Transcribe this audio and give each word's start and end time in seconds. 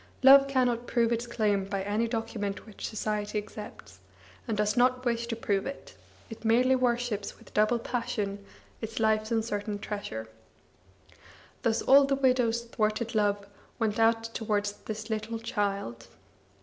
Love 0.23 0.47
cannot 0.47 0.87
prove 0.87 1.11
its 1.11 1.27
claim 1.27 1.63
by 1.63 1.83
any 1.83 2.07
document 2.07 2.65
which 2.65 2.87
society 2.87 3.37
accepts, 3.37 3.99
and 4.47 4.57
does 4.57 4.75
not 4.75 5.05
wish 5.05 5.27
to 5.27 5.35
prove 5.35 5.67
it; 5.67 5.93
it 6.27 6.43
merely 6.43 6.75
worships 6.75 7.37
with 7.37 7.53
double 7.53 7.77
passion 7.77 8.43
its 8.81 8.99
life's 8.99 9.29
uncertain 9.31 9.77
treasure. 9.77 10.27
Thus 11.61 11.83
all 11.83 12.05
the 12.05 12.15
widow's 12.15 12.63
thwarted 12.63 13.13
love 13.13 13.45
went 13.77 13.99
out 13.99 14.23
to 14.23 14.43
wards 14.43 14.71
this 14.87 15.11
little 15.11 15.37
child. 15.37 16.07